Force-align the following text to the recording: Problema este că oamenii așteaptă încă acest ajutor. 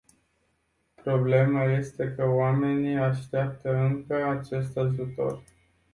Problema 0.95 1.63
este 1.65 2.13
că 2.15 2.29
oamenii 2.29 2.95
așteaptă 2.97 3.75
încă 3.75 4.25
acest 4.25 4.77
ajutor. 4.77 5.41